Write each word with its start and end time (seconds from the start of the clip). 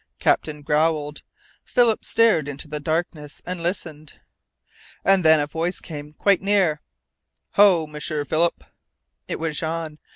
Captain 0.17 0.63
growled. 0.63 1.21
Philip 1.63 2.03
stared 2.03 2.47
out 2.47 2.51
into 2.51 2.67
the 2.67 2.79
darkness 2.79 3.39
and 3.45 3.61
listened. 3.61 4.19
And 5.05 5.23
then 5.23 5.39
a 5.39 5.45
voice 5.45 5.79
came, 5.79 6.13
quite 6.13 6.41
near: 6.41 6.81
"Ho, 7.51 7.85
M'sieur 7.85 8.25
Philip!" 8.25 8.63
It 9.27 9.37
was 9.37 9.59
Jean! 9.59 9.99